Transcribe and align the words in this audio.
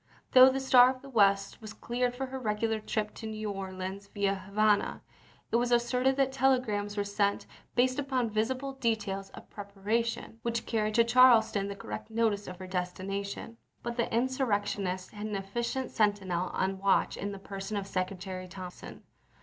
Though 0.31 0.49
the 0.49 0.59
Star 0.59 0.89
of 0.89 1.03
the 1.03 1.11
West 1.11 1.61
was 1.61 1.73
cleared 1.73 2.15
for 2.15 2.25
her 2.25 2.39
regular 2.39 2.79
trip 2.79 3.13
to 3.13 3.27
New 3.27 3.51
Orleans 3.51 4.07
via 4.07 4.33
Havana, 4.33 5.03
it 5.51 5.57
was 5.57 5.71
asserted 5.71 6.15
that 6.15 6.31
telegrams 6.31 6.97
were 6.97 7.03
sent 7.03 7.45
based 7.75 7.99
upon 7.99 8.31
visible 8.31 8.73
details 8.73 9.29
of 9.35 9.47
preparation, 9.51 10.23
New 10.23 10.27
York 10.31 10.39
which 10.41 10.65
carried 10.65 10.95
to 10.95 11.03
Charleston 11.03 11.67
the 11.67 11.75
correct 11.75 12.09
notice 12.09 12.47
of 12.47 12.57
jan.iojmi. 12.57 12.59
her 12.61 12.67
destination. 12.67 13.57
But 13.83 13.95
the 13.95 14.11
insurrectionists 14.11 15.11
had 15.11 15.27
an 15.27 15.35
efficient 15.35 15.91
sentinel 15.91 16.49
on 16.49 16.79
watch 16.79 17.15
in 17.15 17.31
the 17.31 17.37
person 17.37 17.77
of 17.77 17.85
Secre 17.85 18.19
tary 18.19 18.47
Thompson. 18.47 19.03